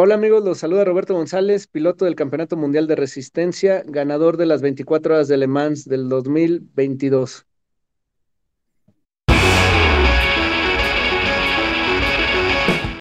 Hola 0.00 0.14
amigos, 0.14 0.44
los 0.44 0.58
saluda 0.58 0.84
Roberto 0.84 1.14
González, 1.14 1.66
piloto 1.66 2.04
del 2.04 2.14
Campeonato 2.14 2.56
Mundial 2.56 2.86
de 2.86 2.94
Resistencia, 2.94 3.82
ganador 3.84 4.36
de 4.36 4.46
las 4.46 4.62
24 4.62 5.14
horas 5.14 5.26
de 5.26 5.36
Le 5.36 5.48
Mans 5.48 5.86
del 5.86 6.08
2022. 6.08 7.44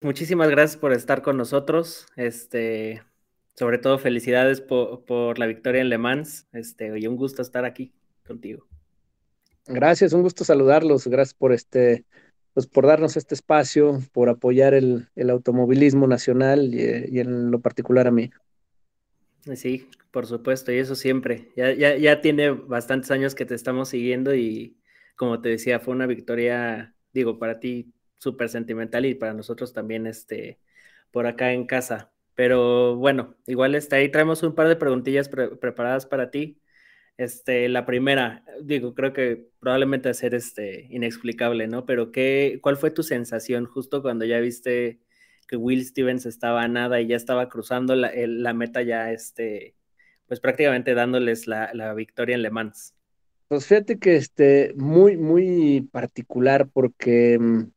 Muchísimas 0.02 0.50
gracias 0.50 0.78
por 0.78 0.92
estar 0.92 1.22
con 1.22 1.38
nosotros. 1.38 2.08
Este, 2.16 3.04
sobre 3.54 3.78
todo 3.78 4.00
felicidades 4.00 4.60
por, 4.60 5.38
la 5.38 5.46
victoria 5.46 5.82
en 5.82 5.90
Le 5.90 6.00
Mans. 6.00 6.48
Este, 6.52 6.98
y 6.98 7.06
un 7.06 7.16
gusto 7.16 7.44
estar 7.44 7.64
aquí 7.64 7.94
contigo. 8.26 8.66
Gracias, 9.68 10.14
un 10.14 10.24
gusto 10.24 10.44
saludarlos. 10.44 11.06
Gracias 11.06 11.36
por 11.36 11.54
este 11.54 12.06
pues 12.58 12.66
por 12.66 12.88
darnos 12.88 13.18
este 13.18 13.36
espacio, 13.36 14.02
por 14.14 14.30
apoyar 14.30 14.74
el, 14.74 15.08
automovilismo 15.30 16.08
nacional 16.08 16.74
y, 16.74 17.20
en 17.20 17.52
lo 17.52 17.60
particular 17.60 18.08
a 18.08 18.12
mí. 18.12 18.32
Sí, 19.56 19.88
por 20.10 20.26
supuesto, 20.26 20.72
y 20.72 20.80
eso 20.80 20.96
siempre. 20.96 21.52
Ya, 21.56 21.72
ya, 21.72 22.20
tiene 22.20 22.50
bastantes 22.50 23.12
años 23.12 23.36
que 23.36 23.46
te 23.46 23.54
estamos 23.54 23.90
siguiendo 23.90 24.34
y 24.34 24.76
como 25.16 25.40
te 25.40 25.50
decía, 25.50 25.80
fue 25.80 25.94
una 25.94 26.08
victoria, 26.08 26.96
digo, 27.14 27.38
para 27.38 27.60
ti 27.60 27.94
súper 28.18 28.50
sentimental 28.50 29.06
y 29.06 29.14
para 29.14 29.36
nosotros 29.36 29.72
también 29.72 30.08
este, 30.08 30.60
por 31.12 31.28
acá 31.28 31.54
en 31.54 31.68
casa. 31.68 32.12
Pero 32.34 32.96
bueno, 32.96 33.36
igual 33.46 33.76
está 33.76 33.98
ahí 33.98 34.10
traemos 34.10 34.42
un 34.42 34.56
par 34.56 34.68
de 34.68 34.78
preguntillas 34.78 35.30
preparadas 35.30 36.08
para 36.08 36.32
ti. 36.32 36.60
Este, 37.18 37.68
la 37.68 37.86
primera, 37.86 38.46
digo, 38.62 38.94
creo 38.94 39.12
que 39.12 39.50
probablemente 39.60 40.14
ser 40.14 40.36
este 40.36 40.88
inexplicable, 40.92 41.68
¿no? 41.68 41.86
Pero 41.86 42.12
¿qué, 42.12 42.60
¿cuál 42.62 42.78
fue 42.78 42.92
tu 42.92 43.02
sensación 43.02 43.66
justo 43.66 44.04
cuando 44.04 44.24
ya 44.24 44.40
viste 44.40 45.00
que 45.48 45.56
Will 45.56 45.84
Stevens 45.84 46.28
estaba 46.28 46.62
a 46.62 46.68
nada 46.68 47.02
y 47.02 47.08
ya 47.08 47.16
estaba 47.16 47.50
cruzando 47.50 47.96
la, 47.96 48.12
la 48.16 48.54
meta 48.54 48.84
ya, 48.84 49.12
este, 49.12 49.76
pues 50.28 50.40
prácticamente 50.40 50.94
dándoles 50.94 51.48
la, 51.48 51.74
la, 51.74 51.94
victoria 51.94 52.36
en 52.36 52.44
Le 52.44 52.52
Mans? 52.52 52.94
Pues 53.48 53.66
fíjate 53.66 53.98
que 53.98 54.18
este, 54.18 54.74
muy, 54.76 55.18
muy 55.18 55.90
particular 55.92 56.70
porque 56.72 57.40
mm, 57.40 57.72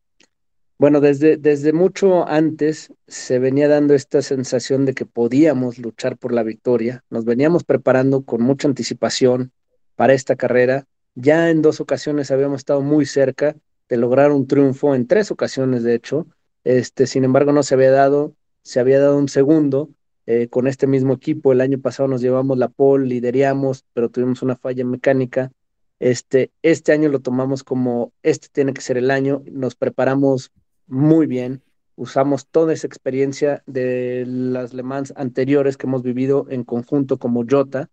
bueno, 0.81 1.03
desde, 1.03 1.37
desde 1.37 1.75
mucho 1.75 2.27
antes 2.27 2.91
se 3.07 3.39
venía 3.39 3.69
dando 3.69 3.93
esta 3.93 4.23
sensación 4.23 4.87
de 4.87 4.95
que 4.95 5.05
podíamos 5.05 5.77
luchar 5.77 6.17
por 6.17 6.33
la 6.33 6.43
victoria. 6.43 7.05
Nos 7.11 7.27
veníamos 7.27 7.65
preparando 7.65 8.23
con 8.23 8.41
mucha 8.41 8.67
anticipación 8.67 9.53
para 9.95 10.15
esta 10.15 10.37
carrera. 10.37 10.87
Ya 11.15 11.51
en 11.51 11.61
dos 11.61 11.83
ocasiones 11.83 12.31
habíamos 12.31 12.61
estado 12.61 12.81
muy 12.81 13.05
cerca 13.05 13.55
de 13.91 13.99
lograr 13.99 14.33
un 14.33 14.47
triunfo, 14.47 14.95
en 14.95 15.07
tres 15.07 15.31
ocasiones 15.31 15.83
de 15.83 15.95
hecho. 15.95 16.27
Este, 16.65 17.07
sin 17.07 17.25
embargo, 17.25 17.53
no 17.53 17.63
se 17.63 17.75
había 17.75 17.91
dado, 17.91 18.35
se 18.63 18.81
había 18.81 19.01
dado 19.01 19.19
un 19.19 19.29
segundo 19.29 19.91
eh, 20.25 20.49
con 20.49 20.67
este 20.67 20.87
mismo 20.87 21.13
equipo. 21.13 21.53
El 21.53 21.61
año 21.61 21.79
pasado 21.79 22.09
nos 22.09 22.23
llevamos 22.23 22.57
la 22.57 22.69
pole, 22.69 23.05
lideramos, 23.05 23.85
pero 23.93 24.09
tuvimos 24.09 24.41
una 24.41 24.57
falla 24.57 24.87
mecánica. 24.87 25.53
Este, 25.99 26.53
este 26.63 26.93
año 26.93 27.11
lo 27.11 27.21
tomamos 27.21 27.65
como 27.65 28.15
este 28.23 28.49
tiene 28.51 28.73
que 28.73 28.81
ser 28.81 28.97
el 28.97 29.11
año. 29.11 29.43
Nos 29.45 29.75
preparamos 29.75 30.51
muy 30.91 31.27
bien. 31.27 31.63
Usamos 31.97 32.47
toda 32.49 32.73
esa 32.73 32.87
experiencia 32.87 33.63
de 33.67 34.25
las 34.27 34.75
Le 34.75 34.83
Mans 34.83 35.13
anteriores 35.17 35.77
que 35.77 35.87
hemos 35.87 36.03
vivido 36.03 36.47
en 36.51 36.65
conjunto 36.65 37.19
como 37.19 37.45
Jota, 37.49 37.91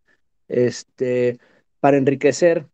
este, 0.48 1.40
para 1.80 1.98
enriquecer 1.98 2.68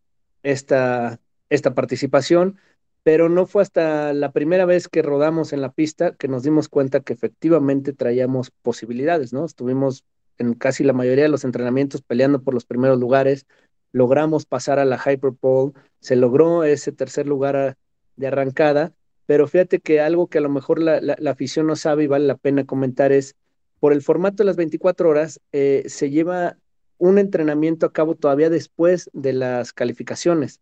esta, 0.44 1.20
esta 1.50 1.74
participación, 1.74 2.60
pero 3.04 3.30
no 3.30 3.46
fue 3.46 3.64
hasta 3.64 4.14
la 4.14 4.32
primera 4.32 4.66
vez 4.66 4.88
que 4.88 5.02
rodamos 5.02 5.54
en 5.54 5.62
la 5.62 5.72
pista 5.72 6.16
que 6.16 6.28
nos 6.28 6.44
dimos 6.44 6.70
cuenta 6.70 7.02
que 7.02 7.14
efectivamente 7.14 7.94
traíamos 7.94 8.52
posibilidades, 8.62 9.34
¿no? 9.34 9.46
Estuvimos 9.46 10.06
en 10.38 10.54
casi 10.54 10.84
la 10.84 10.94
mayoría 10.94 11.26
de 11.26 11.30
los 11.30 11.44
entrenamientos 11.44 12.02
peleando 12.02 12.42
por 12.44 12.54
los 12.54 12.66
primeros 12.66 13.00
lugares, 13.00 13.46
logramos 13.92 14.46
pasar 14.46 14.80
a 14.80 14.86
la 14.86 14.98
Hyperpole, 14.98 15.74
se 16.00 16.16
logró 16.16 16.64
ese 16.64 16.92
tercer 16.92 17.28
lugar 17.28 17.78
de 18.16 18.28
arrancada 18.28 18.94
pero 19.26 19.48
fíjate 19.48 19.80
que 19.80 20.02
algo 20.02 20.28
que 20.28 20.38
a 20.38 20.42
lo 20.42 20.50
mejor 20.50 20.80
la, 20.80 21.16
afición 21.30 21.68
no 21.68 21.76
sabe 21.76 22.04
y 22.04 22.08
vale 22.08 22.28
la 22.28 22.38
pena 22.38 22.66
comentar 22.66 23.12
es, 23.12 23.36
por 23.80 23.94
el 23.94 24.02
formato 24.02 24.38
de 24.38 24.46
las 24.46 24.56
24 24.56 25.10
horas, 25.10 25.42
eh, 25.52 25.84
se 25.88 26.10
lleva 26.10 26.58
un 26.98 27.18
entrenamiento 27.18 27.86
a 27.86 27.94
cabo 27.94 28.16
todavía 28.16 28.50
después 28.50 29.10
de 29.14 29.34
las 29.34 29.74
calificaciones. 29.74 30.62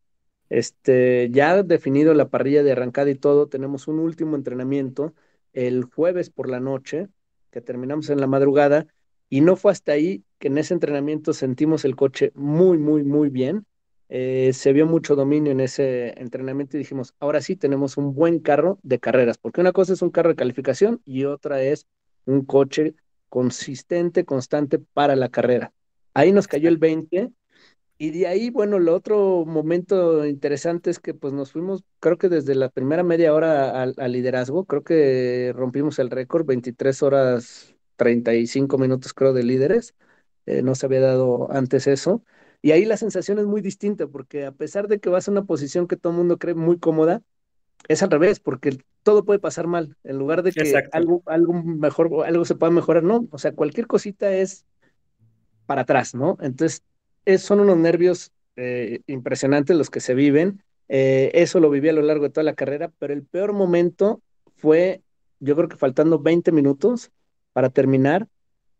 Este, 0.49 1.29
ya 1.31 1.63
definido 1.63 2.13
la 2.13 2.29
parrilla 2.29 2.63
de 2.63 2.73
arrancada 2.73 3.09
y 3.09 3.15
todo, 3.15 3.47
tenemos 3.47 3.87
un 3.87 3.99
último 3.99 4.35
entrenamiento 4.35 5.13
el 5.53 5.85
jueves 5.85 6.29
por 6.29 6.49
la 6.49 6.59
noche, 6.59 7.07
que 7.51 7.61
terminamos 7.61 8.09
en 8.09 8.19
la 8.19 8.27
madrugada, 8.27 8.87
y 9.29 9.41
no 9.41 9.55
fue 9.55 9.71
hasta 9.71 9.93
ahí 9.93 10.23
que 10.39 10.47
en 10.47 10.57
ese 10.57 10.73
entrenamiento 10.73 11.33
sentimos 11.33 11.85
el 11.85 11.95
coche 11.95 12.31
muy, 12.35 12.77
muy, 12.77 13.03
muy 13.03 13.29
bien. 13.29 13.65
Eh, 14.13 14.51
se 14.53 14.73
vio 14.73 14.85
mucho 14.85 15.15
dominio 15.15 15.53
en 15.53 15.61
ese 15.61 16.19
entrenamiento 16.19 16.75
y 16.75 16.79
dijimos, 16.79 17.15
ahora 17.21 17.39
sí 17.41 17.55
tenemos 17.55 17.95
un 17.95 18.13
buen 18.13 18.39
carro 18.39 18.77
de 18.83 18.99
carreras, 18.99 19.37
porque 19.37 19.61
una 19.61 19.71
cosa 19.71 19.93
es 19.93 20.01
un 20.01 20.09
carro 20.11 20.29
de 20.29 20.35
calificación 20.35 21.01
y 21.05 21.23
otra 21.23 21.63
es 21.63 21.87
un 22.25 22.43
coche 22.45 22.93
consistente, 23.29 24.25
constante 24.25 24.79
para 24.79 25.15
la 25.15 25.29
carrera. 25.29 25.71
Ahí 26.13 26.33
nos 26.33 26.49
cayó 26.49 26.67
el 26.67 26.77
20 26.77 27.31
y 27.97 28.11
de 28.11 28.27
ahí, 28.27 28.49
bueno, 28.49 28.77
el 28.77 28.89
otro 28.89 29.45
momento 29.45 30.25
interesante 30.25 30.89
es 30.89 30.99
que 30.99 31.13
pues 31.13 31.33
nos 31.33 31.53
fuimos, 31.53 31.85
creo 32.01 32.17
que 32.17 32.29
desde 32.29 32.55
la 32.55 32.69
primera 32.69 33.03
media 33.03 33.33
hora 33.33 33.81
al, 33.81 34.11
liderazgo, 34.11 34.65
creo 34.65 34.83
que 34.83 35.53
rompimos 35.55 35.99
el 35.99 36.09
récord, 36.09 36.45
23 36.45 37.01
horas 37.03 37.75
35 37.95 38.77
minutos 38.77 39.13
creo 39.13 39.33
de 39.33 39.43
líderes, 39.43 39.95
eh, 40.47 40.63
no 40.63 40.75
se 40.75 40.85
había 40.87 41.01
dado 41.01 41.51
antes 41.51 41.87
eso. 41.87 42.23
Y 42.61 42.71
ahí 42.71 42.85
la 42.85 42.97
sensación 42.97 43.39
es 43.39 43.45
muy 43.45 43.61
distinta, 43.61 44.07
porque 44.07 44.45
a 44.45 44.51
pesar 44.51 44.87
de 44.87 44.99
que 44.99 45.09
vas 45.09 45.27
a 45.27 45.31
una 45.31 45.45
posición 45.45 45.87
que 45.87 45.97
todo 45.97 46.11
el 46.13 46.17
mundo 46.17 46.37
cree 46.37 46.53
muy 46.53 46.77
cómoda, 46.77 47.21
es 47.87 48.03
al 48.03 48.11
revés, 48.11 48.39
porque 48.39 48.77
todo 49.03 49.25
puede 49.25 49.39
pasar 49.39 49.67
mal. 49.67 49.97
En 50.03 50.17
lugar 50.17 50.43
de 50.43 50.51
que 50.51 50.83
algo, 50.91 51.23
algo 51.25 51.53
mejor, 51.53 52.25
algo 52.25 52.45
se 52.45 52.55
pueda 52.55 52.71
mejorar, 52.71 53.03
no. 53.03 53.27
O 53.31 53.39
sea, 53.39 53.53
cualquier 53.53 53.87
cosita 53.87 54.31
es 54.31 54.65
para 55.65 55.81
atrás, 55.81 56.13
¿no? 56.13 56.37
Entonces, 56.41 56.83
son 57.39 57.61
unos 57.61 57.77
nervios 57.77 58.31
eh, 58.55 59.01
impresionantes 59.07 59.75
los 59.75 59.89
que 59.89 59.99
se 59.99 60.13
viven. 60.13 60.63
Eh, 60.87 61.31
eso 61.33 61.59
lo 61.59 61.69
viví 61.69 61.89
a 61.89 61.93
lo 61.93 62.01
largo 62.01 62.25
de 62.25 62.29
toda 62.31 62.43
la 62.43 62.53
carrera, 62.53 62.91
pero 62.99 63.13
el 63.13 63.23
peor 63.23 63.53
momento 63.53 64.21
fue, 64.57 65.01
yo 65.39 65.55
creo 65.55 65.69
que 65.69 65.77
faltando 65.77 66.19
20 66.19 66.51
minutos 66.51 67.11
para 67.53 67.69
terminar, 67.69 68.27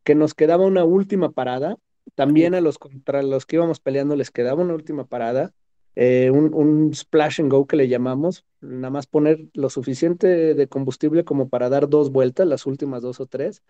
que 0.03 0.15
nos 0.15 0.33
quedaba 0.33 0.65
una 0.65 0.83
última 0.83 1.31
parada 1.31 1.77
también 2.15 2.55
a 2.55 2.61
los 2.61 2.77
contra 2.77 3.23
los 3.23 3.45
que 3.45 3.57
íbamos 3.57 3.79
peleando 3.79 4.15
les 4.15 4.31
quedaba 4.31 4.61
una 4.61 4.73
última 4.73 5.05
parada, 5.05 5.53
eh, 5.95 6.31
un, 6.31 6.93
splash 6.93 7.41
and 7.41 7.51
go 7.51 7.67
que 7.67 7.75
le 7.75 7.87
llamamos, 7.87 8.45
nada 8.61 8.89
más 8.89 9.07
poner 9.07 9.39
lo 9.53 9.69
suficiente 9.69 10.53
de 10.53 10.67
combustible 10.67 11.25
como 11.25 11.49
para 11.49 11.69
dar 11.69 11.89
dos 11.89 12.11
vueltas, 12.11 12.47
las 12.47 12.65
últimas 12.65 13.01
dos 13.01 13.19
o 13.19 13.25
tres. 13.25 13.61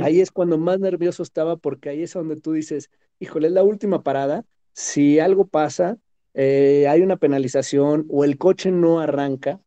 Ahí 0.00 0.22
es 0.22 0.30
cuando 0.30 0.56
más 0.56 0.80
nervioso 0.80 1.22
estaba 1.22 1.58
porque 1.58 1.90
ahí 1.90 2.02
es 2.02 2.14
donde 2.14 2.36
tú 2.36 2.52
dices, 2.52 2.90
híjole, 3.18 3.48
es 3.48 3.52
la 3.52 3.62
última 3.62 4.02
parada, 4.02 4.46
si 4.72 5.18
algo 5.18 5.46
pasa, 5.46 5.98
eh, 6.32 6.86
hay 6.88 7.02
una 7.02 7.18
penalización 7.18 8.06
o 8.08 8.24
el 8.24 8.38
coche 8.38 8.70
no 8.70 9.00
arranca, 9.00 9.60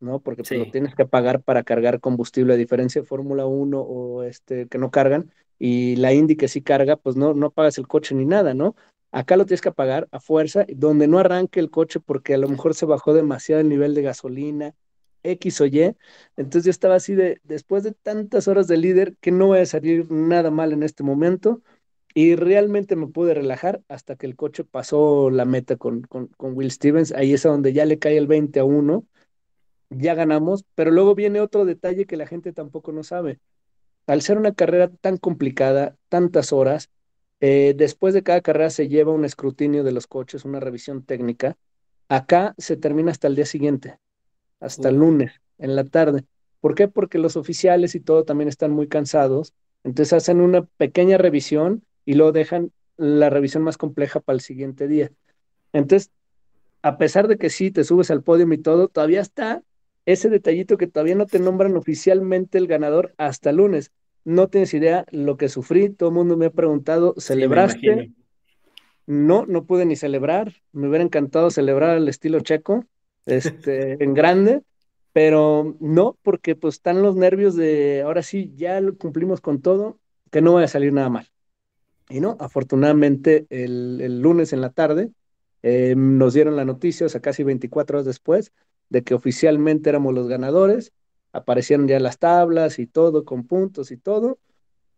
¿no? 0.00 0.20
Porque 0.20 0.42
pues, 0.42 0.58
lo 0.58 0.70
tienes 0.70 0.94
que 0.94 1.06
pagar 1.06 1.42
para 1.42 1.62
cargar 1.62 2.00
combustible, 2.00 2.54
a 2.54 2.56
diferencia 2.58 3.00
de 3.00 3.06
Fórmula 3.06 3.46
1 3.46 3.80
o 3.80 4.22
este 4.22 4.68
que 4.68 4.76
no 4.78 4.90
cargan, 4.90 5.32
y 5.58 5.96
la 5.96 6.12
Indy 6.12 6.36
que 6.36 6.48
sí 6.48 6.62
carga, 6.62 6.96
pues 6.96 7.16
no, 7.16 7.34
no 7.34 7.50
pagas 7.50 7.78
el 7.78 7.86
coche 7.86 8.14
ni 8.14 8.26
nada, 8.26 8.54
¿no? 8.54 8.74
Acá 9.12 9.36
lo 9.36 9.46
tienes 9.46 9.60
que 9.60 9.70
pagar 9.72 10.08
a 10.10 10.20
fuerza, 10.20 10.66
donde 10.74 11.06
no 11.06 11.18
arranque 11.18 11.60
el 11.60 11.70
coche 11.70 12.00
porque 12.00 12.34
a 12.34 12.38
lo 12.38 12.48
mejor 12.48 12.74
se 12.74 12.86
bajó 12.86 13.14
demasiado 13.14 13.60
el 13.60 13.68
nivel 13.68 13.94
de 13.94 14.02
gasolina, 14.02 14.74
X 15.22 15.60
o 15.60 15.66
Y. 15.66 15.94
Entonces 16.36 16.64
yo 16.64 16.70
estaba 16.70 16.96
así 16.96 17.14
de, 17.14 17.40
después 17.44 17.84
de 17.84 17.92
tantas 17.92 18.48
horas 18.48 18.66
de 18.66 18.76
líder, 18.76 19.16
que 19.20 19.30
no 19.30 19.48
va 19.48 19.60
a 19.60 19.66
salir 19.66 20.10
nada 20.10 20.50
mal 20.50 20.72
en 20.72 20.82
este 20.82 21.04
momento. 21.04 21.62
Y 22.12 22.36
realmente 22.36 22.96
me 22.96 23.06
pude 23.08 23.34
relajar 23.34 23.82
hasta 23.88 24.16
que 24.16 24.26
el 24.26 24.36
coche 24.36 24.64
pasó 24.64 25.30
la 25.30 25.44
meta 25.44 25.76
con, 25.76 26.02
con, 26.02 26.28
con 26.28 26.56
Will 26.56 26.70
Stevens. 26.70 27.12
Ahí 27.12 27.34
es 27.34 27.46
a 27.46 27.50
donde 27.50 27.72
ya 27.72 27.84
le 27.84 27.98
cae 27.98 28.16
el 28.16 28.26
20 28.26 28.60
a 28.60 28.64
1. 28.64 29.04
Ya 29.90 30.14
ganamos, 30.14 30.64
pero 30.74 30.90
luego 30.90 31.14
viene 31.14 31.40
otro 31.40 31.64
detalle 31.64 32.06
que 32.06 32.16
la 32.16 32.26
gente 32.26 32.52
tampoco 32.52 32.90
no 32.92 33.04
sabe 33.04 33.38
al 34.06 34.22
ser 34.22 34.38
una 34.38 34.54
carrera 34.54 34.88
tan 35.00 35.16
complicada, 35.16 35.96
tantas 36.08 36.52
horas, 36.52 36.90
eh, 37.40 37.74
después 37.76 38.14
de 38.14 38.22
cada 38.22 38.40
carrera 38.40 38.70
se 38.70 38.88
lleva 38.88 39.12
un 39.12 39.24
escrutinio 39.24 39.84
de 39.84 39.92
los 39.92 40.06
coches, 40.06 40.44
una 40.44 40.60
revisión 40.60 41.04
técnica. 41.04 41.56
Acá 42.08 42.54
se 42.58 42.76
termina 42.76 43.10
hasta 43.10 43.28
el 43.28 43.36
día 43.36 43.46
siguiente, 43.46 43.98
hasta 44.60 44.88
el 44.88 44.96
lunes, 44.96 45.40
en 45.58 45.76
la 45.76 45.84
tarde. 45.84 46.24
¿Por 46.60 46.74
qué? 46.74 46.88
Porque 46.88 47.18
los 47.18 47.36
oficiales 47.36 47.94
y 47.94 48.00
todo 48.00 48.24
también 48.24 48.48
están 48.48 48.70
muy 48.70 48.88
cansados. 48.88 49.52
Entonces 49.82 50.12
hacen 50.14 50.40
una 50.40 50.62
pequeña 50.62 51.18
revisión 51.18 51.84
y 52.04 52.14
luego 52.14 52.32
dejan 52.32 52.72
la 52.96 53.30
revisión 53.30 53.62
más 53.62 53.76
compleja 53.76 54.20
para 54.20 54.36
el 54.36 54.40
siguiente 54.40 54.88
día. 54.88 55.10
Entonces, 55.72 56.10
a 56.82 56.98
pesar 56.98 57.28
de 57.28 57.36
que 57.36 57.50
sí 57.50 57.70
te 57.70 57.84
subes 57.84 58.10
al 58.10 58.22
podio 58.22 58.50
y 58.52 58.58
todo, 58.58 58.88
todavía 58.88 59.20
está 59.20 59.62
ese 60.06 60.28
detallito 60.28 60.76
que 60.76 60.86
todavía 60.86 61.14
no 61.14 61.26
te 61.26 61.38
nombran 61.38 61.76
oficialmente 61.76 62.58
el 62.58 62.66
ganador 62.66 63.14
hasta 63.16 63.52
lunes. 63.52 63.92
no 64.24 64.48
tienes 64.48 64.72
idea 64.72 65.04
lo 65.10 65.36
que 65.36 65.48
sufrí. 65.48 65.90
Todo 65.90 66.08
el 66.08 66.14
mundo 66.14 66.36
me 66.36 66.46
ha 66.46 66.50
preguntado, 66.50 67.14
¿celebraste? 67.18 68.12
no, 69.06 69.44
no 69.46 69.64
pude 69.64 69.84
ni 69.86 69.96
celebrar. 69.96 70.54
Me 70.72 70.88
hubiera 70.88 71.04
encantado 71.04 71.50
celebrar 71.50 71.90
al 71.90 72.08
estilo 72.08 72.40
checo, 72.40 72.86
este, 73.26 73.96
en 74.04 74.14
grande, 74.14 74.62
pero 75.12 75.76
no, 75.80 76.18
porque 76.22 76.56
pues 76.56 76.76
están 76.76 77.02
los 77.02 77.16
nervios 77.16 77.54
de 77.54 78.02
ahora 78.02 78.22
sí, 78.22 78.52
ya 78.56 78.80
lo 78.80 78.96
cumplimos 78.96 79.40
con 79.40 79.60
todo, 79.60 79.98
que 80.30 80.40
no 80.40 80.54
vaya 80.54 80.66
a 80.66 80.68
salir 80.68 80.92
nada 80.92 81.08
mal. 81.08 81.28
Y 82.08 82.20
no, 82.20 82.36
afortunadamente 82.40 83.46
el, 83.48 84.20
lunes 84.20 84.52
en 84.52 84.60
la 84.60 84.70
tarde 84.70 85.10
eh, 85.62 85.94
nos 85.96 86.34
dieron 86.34 86.56
la 86.56 86.64
noticia, 86.64 87.06
o 87.06 87.08
sea, 87.08 87.20
casi 87.20 87.42
24 87.44 87.98
horas 87.98 88.06
después, 88.06 88.52
de 88.88 89.02
que 89.02 89.14
oficialmente 89.14 89.90
éramos 89.90 90.14
los 90.14 90.28
ganadores. 90.28 90.92
Aparecieron 91.32 91.88
ya 91.88 91.98
las 92.00 92.18
tablas 92.18 92.78
y 92.78 92.86
todo, 92.86 93.24
con 93.24 93.46
puntos 93.46 93.90
y 93.90 93.96
todo. 93.96 94.38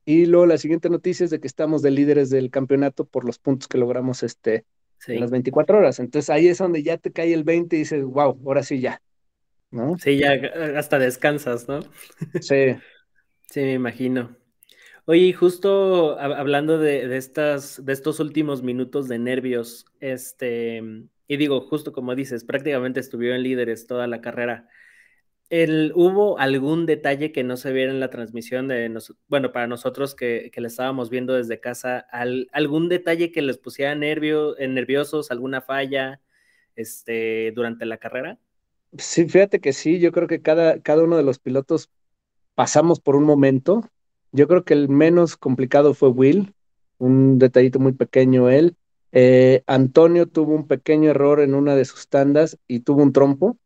Y 0.04 0.26
luego 0.26 0.46
la 0.46 0.58
siguiente 0.58 0.88
noticia 0.90 1.24
es 1.24 1.30
de 1.30 1.40
que 1.40 1.48
estamos 1.48 1.82
de 1.82 1.90
líderes 1.90 2.30
del 2.30 2.50
campeonato 2.50 3.04
por 3.04 3.24
los 3.24 3.38
puntos 3.38 3.68
que 3.68 3.78
logramos 3.78 4.22
este, 4.22 4.64
en 5.06 5.20
las 5.20 5.30
24 5.30 5.78
horas. 5.78 5.98
Entonces 5.98 6.30
ahí 6.30 6.48
es 6.48 6.58
donde 6.58 6.82
ya 6.82 6.96
te 6.96 7.10
cae 7.10 7.32
el 7.32 7.44
20 7.44 7.74
y 7.74 7.78
dices, 7.80 8.04
wow, 8.04 8.38
ahora 8.44 8.62
sí 8.62 8.80
ya. 8.80 9.02
¿no? 9.70 9.96
Sí, 9.98 10.18
ya 10.18 10.34
hasta 10.76 10.98
descansas, 10.98 11.68
¿no? 11.68 11.80
Sí. 12.40 12.76
sí, 13.50 13.60
me 13.60 13.74
imagino. 13.74 14.36
Oye, 15.04 15.32
justo 15.32 16.18
hablando 16.18 16.78
de, 16.78 17.16
estas, 17.16 17.84
de 17.84 17.92
estos 17.92 18.18
últimos 18.18 18.62
minutos 18.62 19.06
de 19.06 19.20
nervios, 19.20 19.86
este, 20.00 20.82
y 21.28 21.36
digo, 21.36 21.60
justo 21.60 21.92
como 21.92 22.14
dices, 22.14 22.44
prácticamente 22.44 23.00
estuvieron 23.00 23.42
líderes 23.42 23.86
toda 23.86 24.06
la 24.06 24.20
carrera. 24.20 24.68
El, 25.48 25.92
¿Hubo 25.94 26.38
algún 26.38 26.86
detalle 26.86 27.30
que 27.30 27.44
no 27.44 27.56
se 27.56 27.72
viera 27.72 27.92
en 27.92 28.00
la 28.00 28.10
transmisión 28.10 28.66
de 28.68 28.92
bueno, 29.28 29.52
para 29.52 29.66
nosotros 29.68 30.14
que, 30.14 30.50
que 30.52 30.60
le 30.60 30.66
estábamos 30.68 31.08
viendo 31.08 31.34
desde 31.34 31.60
casa, 31.60 32.06
algún 32.52 32.88
detalle 32.88 33.30
que 33.30 33.42
les 33.42 33.58
pusiera 33.58 33.94
nervio, 33.94 34.58
eh, 34.58 34.66
nerviosos, 34.66 35.30
alguna 35.30 35.60
falla 35.60 36.20
este, 36.74 37.52
durante 37.54 37.86
la 37.86 37.98
carrera? 37.98 38.38
Sí, 38.98 39.28
fíjate 39.28 39.60
que 39.60 39.72
sí, 39.72 40.00
yo 40.00 40.10
creo 40.10 40.26
que 40.26 40.42
cada, 40.42 40.80
cada 40.80 41.04
uno 41.04 41.16
de 41.16 41.22
los 41.22 41.38
pilotos 41.38 41.90
pasamos 42.54 42.98
por 42.98 43.14
un 43.14 43.24
momento 43.24 43.88
yo 44.36 44.48
creo 44.48 44.64
que 44.64 44.74
el 44.74 44.90
menos 44.90 45.36
complicado 45.36 45.94
fue 45.94 46.10
Will, 46.10 46.54
un 46.98 47.38
detallito 47.38 47.78
muy 47.78 47.92
pequeño 47.92 48.50
él. 48.50 48.76
Eh, 49.12 49.62
Antonio 49.66 50.26
tuvo 50.26 50.54
un 50.54 50.66
pequeño 50.66 51.10
error 51.10 51.40
en 51.40 51.54
una 51.54 51.74
de 51.74 51.84
sus 51.84 52.08
tandas 52.08 52.58
y 52.66 52.80
tuvo 52.80 53.02
un 53.02 53.12
trompo, 53.12 53.58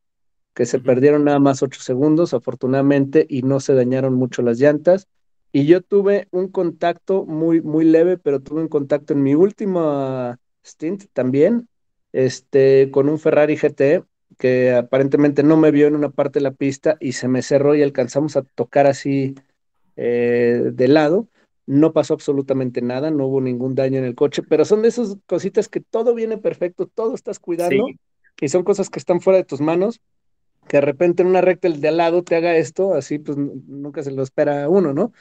que 0.55 0.67
se 0.67 0.79
perdieron 0.79 1.25
nada 1.25 1.39
más 1.39 1.63
ocho 1.63 1.81
segundos, 1.81 2.35
afortunadamente, 2.35 3.27
y 3.29 3.43
no 3.43 3.61
se 3.61 3.75
dañaron 3.75 4.15
mucho 4.15 4.43
las 4.43 4.59
llantas. 4.59 5.09
Y 5.53 5.67
yo 5.67 5.81
tuve 5.81 6.29
un 6.31 6.49
contacto 6.49 7.25
muy, 7.25 7.61
muy 7.61 7.85
leve, 7.85 8.19
pero 8.19 8.41
tuve 8.41 8.61
un 8.61 8.69
contacto 8.69 9.13
en 9.13 9.23
mi 9.23 9.35
última 9.35 10.39
stint 10.65 11.07
también, 11.13 11.69
este, 12.13 12.91
con 12.91 13.09
un 13.09 13.19
Ferrari 13.19 13.57
GT 13.57 14.05
que 14.39 14.73
aparentemente 14.73 15.43
no 15.43 15.57
me 15.57 15.71
vio 15.71 15.87
en 15.87 15.97
una 15.97 16.11
parte 16.11 16.39
de 16.39 16.45
la 16.45 16.53
pista 16.53 16.97
y 17.01 17.13
se 17.13 17.29
me 17.29 17.43
cerró 17.43 17.75
y 17.75 17.83
alcanzamos 17.83 18.37
a 18.37 18.43
tocar 18.43 18.87
así 18.87 19.35
eh, 19.97 20.71
de 20.73 20.89
lado. 20.89 21.29
No 21.67 21.93
pasó 21.93 22.15
absolutamente 22.15 22.83
nada, 22.83 23.11
no 23.11 23.27
hubo 23.27 23.41
ningún 23.41 23.75
daño 23.75 23.99
en 23.99 24.05
el 24.05 24.15
coche, 24.15 24.43
pero 24.43 24.65
son 24.65 24.83
de 24.83 24.89
esas 24.89 25.17
cositas 25.27 25.69
que 25.69 25.81
todo 25.81 26.15
viene 26.15 26.39
perfecto, 26.39 26.87
todo 26.87 27.15
estás 27.15 27.39
cuidando 27.39 27.87
y 28.41 28.49
son 28.49 28.65
cosas 28.65 28.91
que 28.91 28.99
están 28.99 29.21
fuera 29.21 29.39
de 29.39 29.45
tus 29.45 29.61
manos, 29.61 30.01
que 30.69 30.79
de 30.79 30.81
repente 30.83 31.23
en 31.23 31.29
una 31.29 31.41
recta 31.41 31.69
el 31.69 31.81
de 31.81 31.89
al 31.89 31.97
lado 31.99 32.23
te 32.23 32.37
haga 32.37 32.57
esto, 32.57 32.95
así 32.95 33.19
pues 33.19 33.37
nunca 33.39 34.03
se 34.03 34.11
lo 34.11 34.23
espera 34.23 34.69
uno, 34.69 34.93
¿no? 34.93 35.13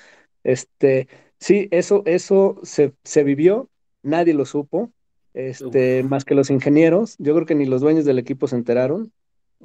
Este, 0.44 1.08
sí, 1.40 1.68
eso, 1.72 2.04
eso 2.06 2.60
se, 2.64 2.94
se 3.04 3.24
vivió, 3.24 3.70
nadie 4.02 4.34
lo 4.34 4.46
supo, 4.46 4.92
este, 5.34 6.04
más 6.04 6.26
que 6.26 6.36
los 6.36 6.50
ingenieros, 6.50 7.16
yo 7.20 7.34
creo 7.36 7.46
que 7.46 7.56
ni 7.56 7.66
los 7.66 7.82
dueños 7.82 8.06
del 8.06 8.20
equipo 8.20 8.48
se 8.48 8.56
enteraron, 8.56 9.12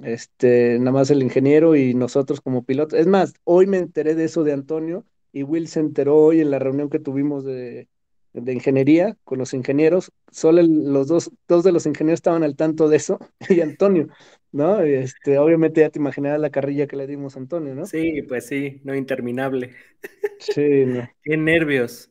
este, 0.02 0.78
nada 0.78 0.92
más 0.92 1.10
el 1.10 1.22
ingeniero 1.22 1.76
y 1.76 1.94
nosotros 1.94 2.40
como 2.40 2.64
pilotos. 2.64 2.98
Es 2.98 3.06
más, 3.06 3.34
hoy 3.44 3.66
me 3.66 3.78
enteré 3.78 4.14
de 4.14 4.24
eso 4.24 4.42
de 4.44 4.52
Antonio 4.52 5.04
y 5.34 5.42
Will 5.42 5.66
se 5.66 5.80
enteró 5.80 6.16
hoy 6.16 6.40
en 6.40 6.50
la 6.52 6.60
reunión 6.60 6.88
que 6.88 7.00
tuvimos 7.00 7.44
de, 7.44 7.88
de 8.32 8.52
ingeniería 8.52 9.16
con 9.24 9.38
los 9.38 9.52
ingenieros. 9.52 10.12
Solo 10.30 10.62
los 10.62 11.08
dos, 11.08 11.30
dos 11.48 11.64
de 11.64 11.72
los 11.72 11.86
ingenieros 11.86 12.18
estaban 12.18 12.44
al 12.44 12.54
tanto 12.54 12.88
de 12.88 12.96
eso 12.96 13.18
y 13.48 13.60
Antonio, 13.60 14.08
¿no? 14.52 14.80
Este, 14.80 15.38
obviamente 15.38 15.80
ya 15.80 15.90
te 15.90 15.98
imaginarás 15.98 16.40
la 16.40 16.50
carrilla 16.50 16.86
que 16.86 16.96
le 16.96 17.08
dimos 17.08 17.34
a 17.34 17.40
Antonio, 17.40 17.74
¿no? 17.74 17.84
Sí, 17.84 18.22
pues 18.22 18.46
sí, 18.46 18.80
no 18.84 18.94
interminable. 18.94 19.74
Sí, 20.38 20.84
no. 20.86 21.08
Qué 21.22 21.36
nervios. 21.36 22.10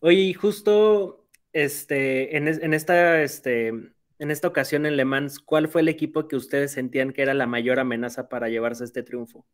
Oye, 0.00 0.32
justo 0.34 1.26
este, 1.52 2.36
en, 2.36 2.46
en 2.46 2.74
esta, 2.74 3.22
este, 3.22 3.68
en 3.68 4.30
esta 4.30 4.48
ocasión 4.48 4.86
en 4.86 4.96
Le 4.96 5.04
Mans, 5.04 5.40
¿cuál 5.40 5.68
fue 5.68 5.80
el 5.80 5.88
equipo 5.88 6.28
que 6.28 6.36
ustedes 6.36 6.72
sentían 6.72 7.12
que 7.12 7.22
era 7.22 7.34
la 7.34 7.46
mayor 7.46 7.80
amenaza 7.80 8.28
para 8.28 8.48
llevarse 8.48 8.84
este 8.84 9.02
triunfo? 9.02 9.44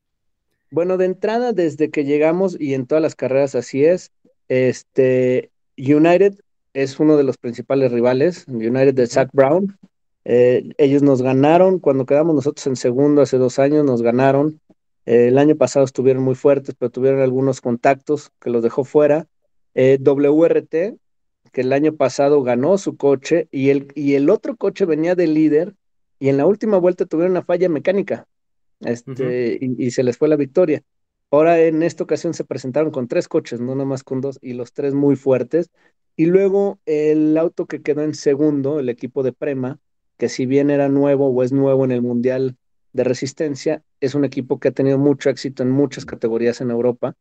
Bueno, 0.72 0.96
de 0.96 1.06
entrada, 1.06 1.52
desde 1.52 1.90
que 1.90 2.04
llegamos 2.04 2.56
y 2.58 2.74
en 2.74 2.86
todas 2.86 3.02
las 3.02 3.16
carreras 3.16 3.56
así 3.56 3.84
es, 3.84 4.12
este, 4.48 5.50
United 5.76 6.38
es 6.74 7.00
uno 7.00 7.16
de 7.16 7.24
los 7.24 7.38
principales 7.38 7.90
rivales, 7.90 8.46
United 8.46 8.94
de 8.94 9.06
Zach 9.08 9.30
Brown. 9.32 9.76
Eh, 10.24 10.70
ellos 10.78 11.02
nos 11.02 11.22
ganaron 11.22 11.80
cuando 11.80 12.06
quedamos 12.06 12.36
nosotros 12.36 12.64
en 12.68 12.76
segundo 12.76 13.22
hace 13.22 13.36
dos 13.36 13.58
años, 13.58 13.84
nos 13.84 14.02
ganaron. 14.02 14.60
Eh, 15.06 15.28
el 15.28 15.38
año 15.38 15.56
pasado 15.56 15.84
estuvieron 15.84 16.22
muy 16.22 16.36
fuertes, 16.36 16.76
pero 16.78 16.90
tuvieron 16.90 17.20
algunos 17.20 17.60
contactos 17.60 18.30
que 18.40 18.50
los 18.50 18.62
dejó 18.62 18.84
fuera. 18.84 19.26
Eh, 19.74 19.98
WRT 20.00 20.98
que 21.52 21.62
el 21.62 21.72
año 21.72 21.96
pasado 21.96 22.42
ganó 22.44 22.78
su 22.78 22.96
coche 22.96 23.48
y 23.50 23.70
el, 23.70 23.88
y 23.96 24.14
el 24.14 24.30
otro 24.30 24.54
coche 24.56 24.84
venía 24.84 25.16
de 25.16 25.26
líder 25.26 25.74
y 26.20 26.28
en 26.28 26.36
la 26.36 26.46
última 26.46 26.76
vuelta 26.76 27.06
tuvieron 27.06 27.32
una 27.32 27.42
falla 27.42 27.68
mecánica 27.68 28.28
este, 28.80 29.58
y, 29.60 29.90
se 29.90 30.02
les 30.02 30.16
fue 30.16 30.28
la 30.28 30.36
victoria. 30.36 30.82
Ahora 31.30 31.60
en 31.60 31.82
esta 31.82 32.04
ocasión 32.04 32.34
se 32.34 32.44
presentaron 32.44 32.90
con 32.90 33.06
tres 33.06 33.28
coches, 33.28 33.60
no 33.60 33.74
más 33.84 34.02
con 34.02 34.20
dos, 34.20 34.38
y 34.42 34.54
los 34.54 34.72
tres 34.72 34.94
muy 34.94 35.16
fuertes. 35.16 35.70
Y 36.16 36.26
luego 36.26 36.80
el 36.86 37.36
auto 37.38 37.66
que 37.66 37.82
quedó 37.82 38.02
en 38.02 38.14
segundo, 38.14 38.80
el 38.80 38.88
equipo 38.88 39.22
de 39.22 39.32
Prema, 39.32 39.78
que 40.16 40.28
si 40.28 40.46
bien 40.46 40.70
era 40.70 40.88
nuevo 40.88 41.28
o 41.28 41.42
es 41.42 41.52
nuevo 41.52 41.84
en 41.84 41.92
el 41.92 42.02
Mundial 42.02 42.56
de 42.92 43.04
Resistencia, 43.04 43.82
es 44.00 44.14
un 44.14 44.24
equipo 44.24 44.58
que 44.58 44.68
ha 44.68 44.72
tenido 44.72 44.98
mucho 44.98 45.30
éxito 45.30 45.62
en 45.62 45.70
muchas 45.70 46.04
categorías 46.04 46.60
en 46.60 46.70
Europa 46.70 47.16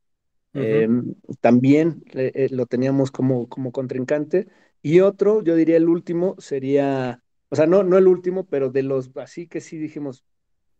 Em, 0.54 1.14
también 1.42 2.04
eh, 2.14 2.48
lo 2.52 2.66
teníamos 2.66 3.12
como, 3.12 3.48
como 3.50 3.72
contrincante. 3.72 4.48
Y 4.81 5.02
otro, 5.02 5.44
yo 5.44 5.56
diría 5.56 5.78
el 5.78 5.90
último, 5.90 6.36
sería, 6.40 7.22
o 7.50 7.56
sea, 7.56 7.68
no, 7.68 7.83
no 7.83 7.98
el 7.98 8.07
último, 8.07 8.45
pero 8.45 8.69
de 8.69 8.83
los, 8.83 9.12
así 9.16 9.48
que 9.48 9.62
sí 9.62 9.78
dijimos, 9.78 10.24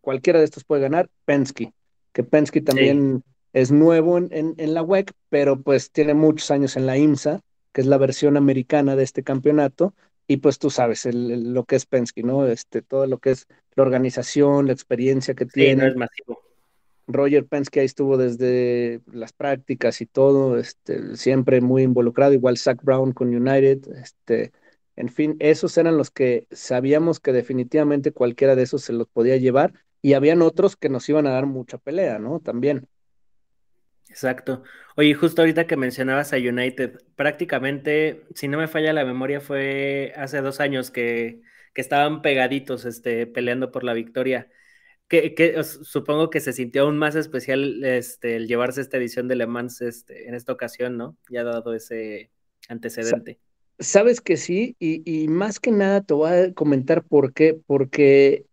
cualquiera 0.02 0.40
de 0.40 0.46
estos 0.46 0.64
puede 0.64 0.82
ganar, 0.82 1.10
Penske, 1.26 1.74
que 2.14 2.24
Penske 2.24 2.62
también 2.62 3.24
es 3.54 3.72
nuevo 3.72 4.18
en, 4.18 4.30
en, 4.32 4.74
la 4.74 4.84
WEC, 4.84 5.12
pero 5.30 5.62
pues 5.62 5.92
tiene 5.92 6.14
muchos 6.14 6.52
años 6.52 6.76
en 6.78 6.86
la 6.86 6.98
IMSA, 6.98 7.42
que 7.72 7.82
es 7.82 7.88
la 7.88 7.98
versión 7.98 8.38
americana 8.38 8.96
de 8.96 9.04
este 9.04 9.24
campeonato, 9.24 9.94
y 10.28 10.38
pues 10.38 10.60
tú 10.60 10.70
sabes 10.70 11.08
lo 11.12 11.64
que 11.66 11.76
es 11.76 11.86
Penske, 11.86 12.22
¿no? 12.22 12.46
Este, 12.46 12.82
todo 12.82 13.08
lo 13.08 13.18
que 13.18 13.32
es 13.32 13.48
la 13.76 13.84
organización, 13.84 14.68
la 14.68 14.74
experiencia 14.74 15.34
que 15.34 15.46
tiene. 15.46 15.88
es 15.88 15.96
masivo. 15.96 16.42
Roger 17.08 17.46
Penske 17.46 17.80
ahí 17.80 17.88
estuvo 17.88 18.18
desde 18.18 19.02
las 19.12 19.34
prácticas 19.34 20.00
y 20.02 20.06
todo, 20.06 20.60
este, 20.60 21.18
siempre 21.18 21.60
muy 21.62 21.82
involucrado, 21.82 22.34
igual 22.34 22.58
Zach 22.58 22.84
Brown 22.84 23.14
con 23.14 23.36
United, 23.36 23.88
este, 23.96 24.52
en 24.96 25.10
fin, 25.10 25.36
esos 25.40 25.76
eran 25.78 25.98
los 25.98 26.12
que 26.12 26.46
sabíamos 26.52 27.20
que 27.20 27.32
definitivamente 27.32 28.12
cualquiera 28.12 28.56
de 28.56 28.64
esos 28.64 28.84
se 28.84 28.94
los 28.94 29.08
podía 29.08 29.38
llevar 29.38 29.74
y 30.02 30.14
habían 30.14 30.42
otros 30.42 30.76
que 30.76 30.90
nos 30.90 31.08
iban 31.10 31.28
a 31.28 31.32
dar 31.32 31.46
mucha 31.46 31.78
pelea, 31.78 32.20
¿no? 32.20 32.40
También. 32.40 32.88
Exacto. 34.10 34.64
Oye, 34.96 35.14
justo 35.14 35.42
ahorita 35.42 35.68
que 35.68 35.78
mencionabas 35.78 36.34
a 36.34 36.38
United, 36.38 37.00
prácticamente, 37.16 38.24
si 38.34 38.48
no 38.48 38.58
me 38.58 38.68
falla 38.68 38.94
la 38.94 39.06
memoria, 39.06 39.40
fue 39.40 40.14
hace 40.16 40.42
dos 40.42 40.60
años 40.60 40.90
que, 40.90 41.42
que 41.74 41.82
estaban 41.82 42.22
pegaditos, 42.22 42.86
este, 42.86 43.28
peleando 43.28 43.72
por 43.72 43.84
la 43.84 43.94
victoria 43.94 44.50
que, 45.10 45.64
supongo 45.64 46.30
que 46.30 46.40
se 46.40 46.54
sintió 46.54 46.84
aún 46.84 46.98
más 46.98 47.16
especial 47.16 47.84
este, 47.84 48.36
el 48.36 48.48
llevarse 48.48 48.82
esta 48.82 48.98
edición 48.98 49.28
de 49.28 49.36
Le 49.36 49.48
Mans 49.48 49.82
este, 49.82 50.28
en 50.28 50.36
esta 50.36 50.54
ocasión, 50.54 50.98
¿no? 50.98 51.18
Ya 51.30 51.44
dado 51.44 51.74
ese 51.74 52.30
antecedente. 52.70 53.40
Sabes 53.80 54.22
que 54.22 54.38
sí, 54.38 54.76
y, 54.80 55.28
más 55.30 55.60
que 55.60 55.72
nada 55.72 56.02
te 56.04 56.14
voy 56.14 56.32
a 56.32 56.54
comentar 56.54 57.04
por 57.04 57.34
qué, 57.34 57.60
porque 57.66 58.46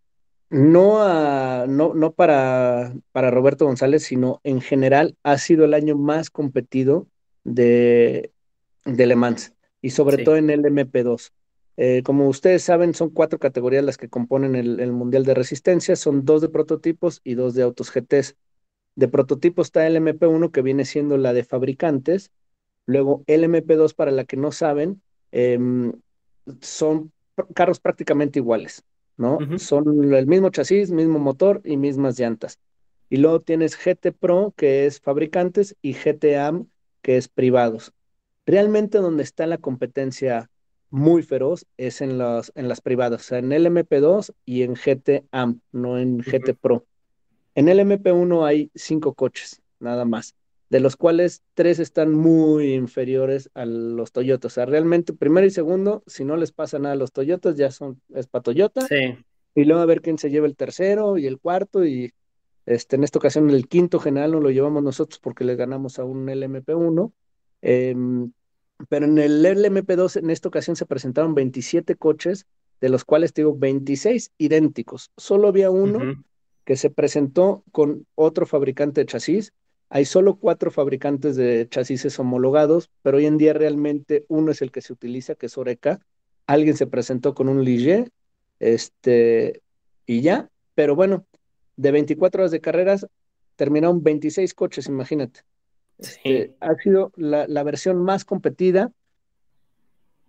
no, 0.50 1.66
no, 1.66 1.94
no 1.94 2.12
para, 2.12 2.94
para 3.12 3.30
Roberto 3.30 3.66
González, 3.66 4.04
sino 4.04 4.40
en 4.44 4.60
general 4.60 5.16
ha 5.22 5.38
sido 5.38 5.64
el 5.64 5.74
año 5.74 5.96
más 5.96 6.30
competido 6.30 7.08
de, 7.44 8.32
de 8.84 9.06
Le 9.06 9.16
Mans, 9.16 9.52
y 9.82 9.90
sobre 9.90 10.24
todo 10.24 10.36
en 10.36 10.50
el 10.50 10.62
MP2. 10.62 11.32
Eh, 11.78 12.02
como 12.04 12.28
ustedes 12.28 12.62
saben, 12.62 12.94
son 12.94 13.10
cuatro 13.10 13.38
categorías 13.38 13.84
las 13.84 13.98
que 13.98 14.08
componen 14.08 14.54
el, 14.54 14.92
Mundial 14.92 15.24
de 15.24 15.34
Resistencia, 15.34 15.94
son 15.94 16.24
dos 16.24 16.40
de 16.40 16.48
prototipos 16.48 17.20
y 17.22 17.34
dos 17.34 17.54
de 17.54 17.62
autos 17.62 17.92
GTs. 17.92 18.36
De 18.94 19.08
prototipo 19.08 19.60
está 19.60 19.86
el 19.86 19.96
MP1 19.96 20.50
que 20.50 20.62
viene 20.62 20.86
siendo 20.86 21.18
la 21.18 21.34
de 21.34 21.44
fabricantes, 21.44 22.30
luego 22.86 23.24
el 23.26 23.44
MP2 23.44 23.94
para 23.94 24.10
la 24.10 24.24
que 24.24 24.38
no 24.38 24.52
saben, 24.52 25.02
em, 25.32 25.92
son 26.62 27.12
carros 27.54 27.78
prácticamente 27.80 28.38
iguales, 28.38 28.84
¿no? 29.16 29.38
Son 29.58 30.14
el 30.14 30.26
mismo 30.26 30.50
chasis, 30.50 30.90
mismo 30.90 31.18
motor 31.18 31.60
y 31.64 31.76
mismas 31.76 32.18
llantas. 32.18 32.58
Y 33.08 33.18
luego 33.18 33.40
tienes 33.40 33.76
GT 33.76 34.12
Pro, 34.12 34.52
que 34.56 34.86
es 34.86 35.00
fabricantes, 35.00 35.76
y 35.80 35.94
GTAM, 35.94 36.66
que 37.02 37.16
es 37.16 37.28
privados. 37.28 37.92
Realmente 38.44 38.98
donde 38.98 39.22
está 39.22 39.46
la 39.46 39.58
competencia 39.58 40.50
muy 40.90 41.22
feroz 41.22 41.66
es 41.76 42.00
en, 42.00 42.18
los, 42.18 42.52
en 42.54 42.68
las 42.68 42.80
privadas, 42.80 43.20
o 43.20 43.24
sea, 43.24 43.38
en 43.38 43.52
el 43.52 43.66
MP2 43.66 44.32
y 44.44 44.62
en 44.62 44.74
GTAM, 44.74 45.60
no 45.72 45.98
en 45.98 46.18
GT 46.18 46.54
Pro. 46.54 46.84
En 47.54 47.68
el 47.68 47.80
MP1 47.80 48.46
hay 48.46 48.70
cinco 48.74 49.14
coches, 49.14 49.62
nada 49.80 50.04
más, 50.04 50.34
de 50.68 50.80
los 50.80 50.96
cuales 50.96 51.42
tres 51.54 51.78
están 51.78 52.12
muy 52.12 52.74
inferiores 52.74 53.50
a 53.54 53.64
los 53.64 54.12
Toyotas. 54.12 54.52
O 54.52 54.54
sea, 54.54 54.66
realmente 54.66 55.12
primero 55.12 55.46
y 55.46 55.50
segundo, 55.50 56.02
si 56.06 56.24
no 56.24 56.36
les 56.36 56.52
pasa 56.52 56.78
nada 56.78 56.94
a 56.94 56.98
los 56.98 57.12
Toyotas, 57.12 57.56
ya 57.56 57.70
son, 57.70 58.00
es 58.14 58.26
para 58.26 58.42
Toyota. 58.42 58.80
Sí. 58.82 59.16
Y 59.54 59.64
luego 59.64 59.80
a 59.80 59.86
ver 59.86 60.02
quién 60.02 60.18
se 60.18 60.30
lleva 60.30 60.46
el 60.46 60.56
tercero 60.56 61.18
y 61.18 61.26
el 61.26 61.38
cuarto 61.38 61.84
y 61.84 62.12
este, 62.66 62.96
en 62.96 63.04
esta 63.04 63.18
ocasión 63.18 63.48
el 63.50 63.68
quinto 63.68 64.00
general 64.00 64.32
no 64.32 64.40
lo 64.40 64.50
llevamos 64.50 64.82
nosotros 64.82 65.20
porque 65.20 65.44
le 65.44 65.54
ganamos 65.54 65.98
a 65.98 66.04
un 66.04 66.26
LMP1. 66.26 67.12
Em, 67.62 68.32
pero 68.88 69.06
en 69.06 69.18
el 69.18 69.44
LMP2 69.44 70.16
en 70.16 70.30
esta 70.30 70.48
ocasión 70.48 70.76
se 70.76 70.84
presentaron 70.84 71.34
27 71.34 71.94
coches, 71.96 72.46
de 72.80 72.88
los 72.88 73.04
cuales 73.04 73.32
te 73.32 73.42
digo 73.42 73.56
26 73.56 74.32
idénticos. 74.36 75.12
Solo 75.16 75.48
había 75.48 75.70
uno 75.70 76.24
que 76.64 76.76
se 76.76 76.90
presentó 76.90 77.64
con 77.72 78.06
otro 78.16 78.44
fabricante 78.44 79.00
de 79.00 79.06
chasis. 79.06 79.54
Hay 79.88 80.04
solo 80.04 80.36
cuatro 80.36 80.70
fabricantes 80.70 81.36
de 81.36 81.68
chasis 81.68 82.18
homologados, 82.18 82.90
pero 83.02 83.18
hoy 83.18 83.26
en 83.26 83.38
día 83.38 83.52
realmente 83.52 84.24
uno 84.28 84.50
es 84.50 84.60
el 84.62 84.72
que 84.72 84.80
se 84.80 84.92
utiliza, 84.92 85.36
que 85.36 85.46
es 85.46 85.56
Oreca. 85.56 86.00
Alguien 86.46 86.76
se 86.76 86.86
presentó 86.86 87.34
con 87.34 87.48
un 87.48 87.64
Ligier, 87.64 88.10
este, 88.58 89.62
y 90.04 90.22
ya. 90.22 90.50
Pero 90.74 90.96
bueno, 90.96 91.24
de 91.76 91.92
24 91.92 92.42
horas 92.42 92.50
de 92.50 92.60
carreras, 92.60 93.06
terminaron 93.54 94.02
26 94.02 94.54
coches, 94.54 94.86
imagínate. 94.86 95.40
Este, 95.98 96.54
ha 96.60 96.74
sido 96.74 97.12
la, 97.16 97.46
la, 97.46 97.62
versión 97.62 98.02
más 98.02 98.24
competida, 98.24 98.92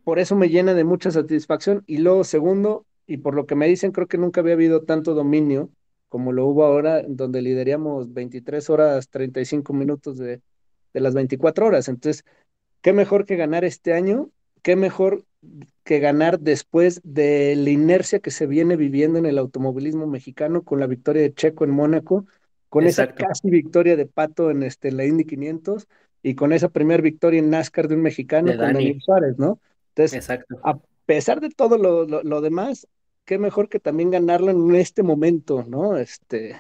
por 0.06 0.20
eso 0.20 0.36
me 0.36 0.48
llena 0.48 0.74
de 0.74 0.86
mucha 0.86 1.12
satisfacción. 1.12 1.84
Y 1.88 1.98
luego, 1.98 2.24
segundo, 2.24 2.86
y 3.08 3.18
por 3.18 3.36
lo 3.36 3.46
que 3.48 3.56
me 3.56 3.68
dicen, 3.68 3.92
creo 3.92 4.08
que 4.08 4.18
nunca 4.18 4.42
había 4.42 4.54
habido 4.54 4.84
tanto 4.84 5.14
dominio 5.14 5.70
como 6.10 6.32
lo 6.32 6.46
hubo 6.46 6.66
ahora, 6.66 7.04
donde 7.08 7.42
lideríamos 7.42 8.14
23 8.14 8.70
horas 8.70 9.10
35 9.10 9.74
minutos 9.74 10.18
de, 10.18 10.42
de 10.94 11.00
las 11.00 11.14
24 11.14 11.66
horas. 11.66 11.88
Entonces, 11.88 12.24
qué 12.82 12.94
mejor 12.94 13.26
que 13.26 13.36
ganar 13.36 13.66
este 13.66 13.94
año, 13.94 14.30
qué 14.62 14.76
mejor 14.76 15.24
que 15.84 16.00
ganar 16.00 16.40
después 16.40 17.02
de 17.04 17.56
la 17.56 17.70
inercia 17.70 18.20
que 18.20 18.32
se 18.32 18.48
viene 18.48 18.76
viviendo 18.76 19.20
en 19.20 19.26
el 19.26 19.38
automovilismo 19.38 20.08
mexicano 20.08 20.64
con 20.64 20.80
la 20.80 20.88
victoria 20.88 21.22
de 21.22 21.34
Checo 21.34 21.64
en 21.64 21.72
Mónaco, 21.72 22.26
con 22.70 22.86
esa 22.86 23.14
casi 23.14 23.50
victoria 23.50 23.96
de 23.96 24.06
Pato 24.06 24.52
en 24.52 24.64
este, 24.64 24.92
la 24.92 25.06
Indy 25.06 25.26
500 25.26 25.88
y 26.24 26.36
con 26.36 26.52
esa 26.52 26.70
primera 26.70 27.02
victoria 27.02 27.40
en 27.40 27.50
NASCAR 27.50 27.88
de 27.88 27.96
un 27.96 28.02
mexicano 28.02 28.48
con 28.50 28.58
Daniel 28.58 29.02
Suárez, 29.02 29.38
¿no? 29.38 29.60
Entonces, 29.96 30.30
a 30.64 30.80
pesar 31.06 31.40
de 31.40 31.50
todo 31.50 31.78
lo, 31.78 32.06
lo, 32.06 32.42
demás, 32.42 32.88
qué 33.28 33.38
mejor 33.38 33.68
que 33.70 33.80
también 33.80 34.10
ganarlo 34.10 34.50
en 34.50 34.74
este 34.74 35.04
momento, 35.04 35.64
¿no? 35.68 35.98
Este, 35.98 36.60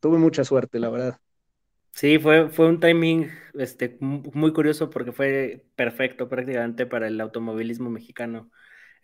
tuve 0.00 0.18
mucha 0.18 0.44
suerte, 0.44 0.80
la 0.80 0.90
verdad. 0.90 1.20
Sí, 1.92 2.18
fue, 2.18 2.48
fue 2.48 2.66
un 2.66 2.80
timing 2.80 3.30
este, 3.54 3.96
muy 4.00 4.52
curioso 4.52 4.90
porque 4.90 5.12
fue 5.12 5.64
perfecto 5.76 6.28
prácticamente 6.28 6.86
para 6.86 7.06
el 7.06 7.20
automovilismo 7.20 7.88
mexicano 7.88 8.50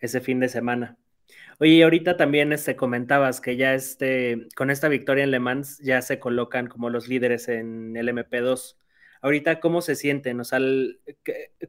ese 0.01 0.21
fin 0.21 0.41
de 0.41 0.49
semana. 0.49 0.99
Oye, 1.61 1.85
ahorita 1.85 2.17
también 2.17 2.53
este, 2.53 2.75
comentabas 2.75 3.41
que 3.41 3.57
ya 3.57 3.75
este, 3.75 4.49
con 4.57 4.71
esta 4.71 4.89
victoria 4.89 5.23
en 5.23 5.31
Le 5.31 5.39
Mans 5.39 5.79
ya 5.79 6.03
se 6.03 6.19
colocan 6.19 6.67
como 6.67 6.91
los 6.91 7.07
líderes 7.07 7.49
en 7.49 7.97
el 7.97 8.09
MP2. 8.09 8.77
Ahorita, 9.23 9.61
¿cómo 9.61 9.83
se 9.83 9.95
sienten? 9.95 10.41
O 10.41 10.45
sea, 10.45 10.59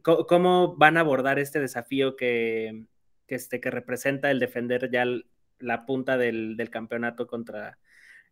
¿cómo 0.02 0.74
van 0.76 0.96
a 0.96 1.00
abordar 1.00 1.38
este 1.38 1.60
desafío 1.60 2.16
que, 2.16 2.86
que, 3.26 3.34
este, 3.34 3.60
que 3.60 3.70
representa 3.70 4.30
el 4.30 4.40
defender 4.40 4.90
ya 4.90 5.04
la 5.58 5.86
punta 5.86 6.16
del, 6.18 6.56
del 6.56 6.70
campeonato 6.70 7.26
contra 7.26 7.78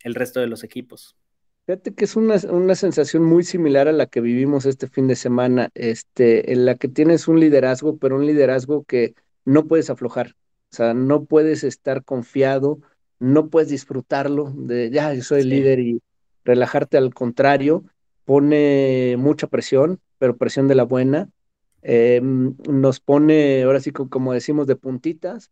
el 0.02 0.14
resto 0.14 0.40
de 0.40 0.47
los 0.47 0.64
equipos? 0.64 1.16
Fíjate 1.66 1.94
que 1.94 2.04
es 2.04 2.16
una, 2.16 2.37
una, 2.50 2.75
sensación 2.75 3.25
muy 3.25 3.44
similar 3.44 3.87
a 3.87 3.92
la 3.92 4.06
que 4.06 4.20
vivimos 4.20 4.66
este 4.66 4.88
fin 4.88 5.06
de 5.06 5.14
semana, 5.14 5.70
este, 5.75 6.52
en 6.52 6.64
la 6.64 6.75
que 6.75 6.88
tienes 6.88 7.28
un 7.28 7.38
liderazgo, 7.38 7.97
pero 7.99 8.16
un 8.16 8.26
liderazgo 8.26 8.85
que 8.85 9.14
no 9.44 9.66
puedes 9.66 9.90
aflojar. 9.90 10.35
O 10.73 10.76
sea, 10.76 10.94
no 10.94 11.26
puedes 11.26 11.62
estar 11.62 12.04
confiado, 12.04 12.80
no 13.18 13.50
puedes 13.50 13.68
disfrutarlo 13.68 14.52
de, 14.56 14.90
ya, 14.90 15.14
yo 15.14 15.23
soy 15.23 15.42
el 15.42 15.50
líder 15.50 15.78
y 15.80 16.02
relajarte 16.44 16.97
al 16.97 17.14
contrario, 17.14 17.85
pone 18.25 19.16
mucha 19.18 19.47
presión, 19.47 20.00
pero 20.18 20.37
presión 20.37 20.66
de 20.66 20.75
la 20.75 20.85
buena. 20.85 21.28
Em, 21.82 22.54
nos 22.68 23.00
pone, 23.00 23.62
ahora 23.62 23.80
sí, 23.80 23.90
como 23.92 24.32
decimos, 24.32 24.66
de 24.66 24.76
puntitas, 24.76 25.50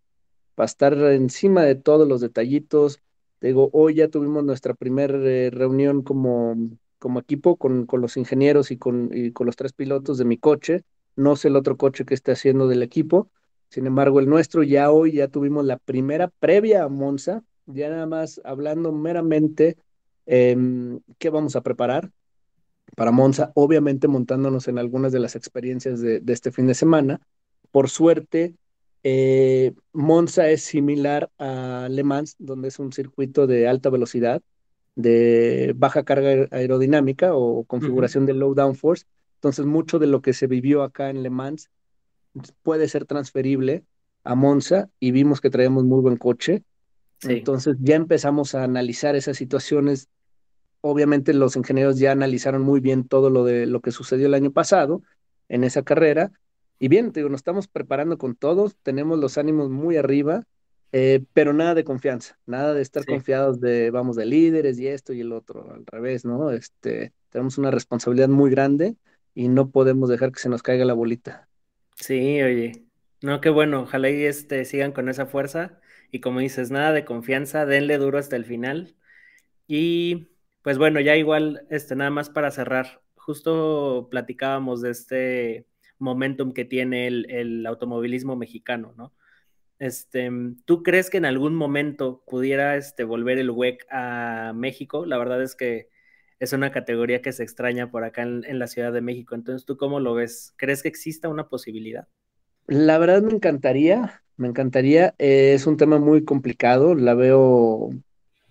para 0.54 0.66
estar 0.66 0.94
encima 1.12 1.62
de 1.62 1.74
todos 1.76 2.08
los 2.08 2.20
detallitos, 2.20 3.00
digo, 3.40 3.70
hoy 3.72 3.94
ya 3.94 4.08
tuvimos 4.08 4.44
nuestra 4.44 4.74
primera 4.74 5.16
eh, 5.18 5.50
reunión 5.50 6.02
como, 6.02 6.56
como 6.98 7.20
equipo 7.20 7.56
con, 7.56 7.86
con 7.86 8.00
los 8.00 8.16
ingenieros 8.16 8.70
y 8.70 8.76
con, 8.76 9.10
y 9.12 9.32
con 9.32 9.46
los 9.46 9.56
tres 9.56 9.72
pilotos 9.72 10.18
de 10.18 10.24
mi 10.24 10.36
coche. 10.38 10.84
No 11.16 11.36
sé 11.36 11.48
el 11.48 11.56
otro 11.56 11.76
coche 11.76 12.04
que 12.04 12.14
esté 12.14 12.32
haciendo 12.32 12.68
del 12.68 12.82
equipo. 12.82 13.30
Sin 13.70 13.86
embargo, 13.86 14.20
el 14.20 14.28
nuestro 14.28 14.62
ya 14.62 14.90
hoy 14.90 15.12
ya 15.12 15.28
tuvimos 15.28 15.64
la 15.64 15.78
primera 15.78 16.28
previa 16.28 16.84
a 16.84 16.88
Monza, 16.88 17.44
ya 17.66 17.90
nada 17.90 18.06
más 18.06 18.40
hablando 18.44 18.92
meramente 18.92 19.76
em, 20.26 21.00
qué 21.18 21.30
vamos 21.30 21.54
a 21.56 21.62
preparar 21.62 22.10
para 22.96 23.12
Monza, 23.12 23.52
obviamente 23.54 24.08
montándonos 24.08 24.68
en 24.68 24.78
algunas 24.78 25.12
de 25.12 25.20
las 25.20 25.36
experiencias 25.36 26.00
de, 26.00 26.20
de 26.20 26.32
este 26.32 26.52
fin 26.52 26.66
de 26.66 26.74
semana. 26.74 27.20
Por 27.70 27.88
suerte, 27.88 28.54
eh, 29.02 29.74
Monza 29.92 30.48
es 30.50 30.62
similar 30.62 31.30
a 31.38 31.88
Le 31.90 32.02
Mans, 32.04 32.36
donde 32.38 32.68
es 32.68 32.78
un 32.78 32.92
circuito 32.92 33.46
de 33.46 33.68
alta 33.68 33.90
velocidad, 33.90 34.42
de 34.96 35.72
baja 35.76 36.02
carga 36.02 36.48
aerodinámica 36.50 37.34
o 37.34 37.64
configuración 37.64 38.26
de 38.26 38.34
low 38.34 38.54
downforce. 38.54 39.04
Entonces, 39.36 39.66
mucho 39.66 39.98
de 39.98 40.08
lo 40.08 40.20
que 40.20 40.32
se 40.32 40.46
vivió 40.48 40.82
acá 40.82 41.10
en 41.10 41.22
Le 41.22 41.30
Mans 41.30 41.70
puede 42.62 42.88
ser 42.88 43.04
transferible 43.04 43.84
a 44.24 44.34
Monza 44.34 44.90
y 44.98 45.12
vimos 45.12 45.40
que 45.40 45.50
traíamos 45.50 45.84
muy 45.84 46.00
buen 46.00 46.16
coche. 46.16 46.64
Entonces, 47.22 47.76
ya 47.80 47.96
empezamos 47.96 48.54
a 48.54 48.64
analizar 48.64 49.14
esas 49.16 49.36
situaciones. 49.36 50.08
Obviamente, 50.88 51.34
los 51.34 51.56
ingenieros 51.56 51.98
ya 51.98 52.12
analizaron 52.12 52.62
muy 52.62 52.80
bien 52.80 53.06
todo 53.06 53.30
lo 53.30 53.44
de 53.44 53.66
lo 53.66 53.80
que 53.80 53.90
sucedió 53.90 54.26
el 54.26 54.34
año 54.34 54.50
pasado 54.52 55.02
en 55.48 55.64
esa 55.64 55.82
carrera 55.82 56.32
y 56.78 56.88
bien, 56.88 57.12
te 57.12 57.20
digo, 57.20 57.28
nos 57.28 57.40
estamos 57.40 57.66
preparando 57.66 58.18
con 58.18 58.36
todos, 58.36 58.76
tenemos 58.82 59.18
los 59.18 59.36
ánimos 59.36 59.68
muy 59.68 59.96
arriba, 59.96 60.44
eh, 60.92 61.24
pero 61.32 61.52
nada 61.52 61.74
de 61.74 61.84
confianza, 61.84 62.38
nada 62.46 62.72
de 62.72 62.82
estar 62.82 63.04
confiados 63.04 63.60
de, 63.60 63.90
vamos, 63.90 64.16
de 64.16 64.26
líderes 64.26 64.78
y 64.78 64.86
esto 64.86 65.12
y 65.12 65.20
el 65.20 65.32
otro, 65.32 65.72
al 65.72 65.84
revés, 65.86 66.24
¿no? 66.24 66.50
Este, 66.50 67.12
tenemos 67.30 67.58
una 67.58 67.70
responsabilidad 67.70 68.28
muy 68.28 68.50
grande 68.50 68.94
y 69.34 69.48
no 69.48 69.70
podemos 69.70 70.08
dejar 70.08 70.30
que 70.30 70.38
se 70.38 70.48
nos 70.48 70.62
caiga 70.62 70.84
la 70.84 70.94
bolita. 70.94 71.48
Sí, 71.96 72.40
oye, 72.42 72.84
no, 73.22 73.40
qué 73.40 73.50
bueno, 73.50 73.82
ojalá 73.82 74.08
y 74.10 74.22
este, 74.24 74.64
sigan 74.64 74.92
con 74.92 75.08
esa 75.08 75.26
fuerza 75.26 75.80
y 76.12 76.20
como 76.20 76.38
dices, 76.38 76.70
nada 76.70 76.92
de 76.92 77.04
confianza, 77.04 77.66
denle 77.66 77.98
duro 77.98 78.18
hasta 78.18 78.36
el 78.36 78.44
final. 78.44 78.94
Y 79.66 80.28
pues 80.62 80.78
bueno, 80.78 81.00
ya 81.00 81.16
igual, 81.16 81.66
este, 81.70 81.96
nada 81.96 82.10
más 82.10 82.30
para 82.30 82.50
cerrar, 82.50 83.00
justo 83.14 84.08
platicábamos 84.10 84.80
de 84.80 84.90
este 84.90 85.66
momentum 85.98 86.52
que 86.52 86.64
tiene 86.64 87.06
el, 87.06 87.66
automovilismo 87.66 88.36
mexicano, 88.36 88.94
¿no? 88.96 89.14
Este, 89.78 90.30
¿Tú 90.64 90.82
crees 90.82 91.08
que 91.08 91.18
en 91.18 91.24
algún 91.24 91.54
momento 91.54 92.24
pudiera 92.26 92.76
este, 92.76 93.04
volver 93.04 93.38
el 93.38 93.50
WEC 93.50 93.86
a 93.90 94.52
México? 94.54 95.06
La 95.06 95.18
verdad 95.18 95.42
es 95.42 95.54
que 95.54 95.88
es 96.40 96.52
una 96.52 96.72
categoría 96.72 97.22
que 97.22 97.32
se 97.32 97.42
extraña 97.42 97.90
por 97.90 98.04
acá 98.04 98.22
en, 98.22 98.58
la 98.58 98.66
Ciudad 98.66 98.92
de 98.92 99.00
México. 99.00 99.34
Entonces, 99.34 99.66
¿tú 99.66 99.76
cómo 99.76 100.00
lo 100.00 100.14
ves? 100.14 100.54
¿Crees 100.56 100.82
que 100.82 100.88
exista 100.88 101.28
una 101.28 101.48
posibilidad? 101.48 102.08
La 102.66 102.98
verdad 102.98 103.22
me 103.22 103.32
encantaría, 103.32 104.22
me 104.36 104.48
encantaría. 104.48 105.14
Eh, 105.18 105.54
es 105.54 105.66
un 105.66 105.76
tema 105.76 105.98
muy 105.98 106.24
complicado, 106.24 106.94
la 106.94 107.14
veo 107.14 107.90